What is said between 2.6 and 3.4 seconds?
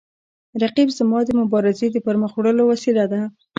وسیله ده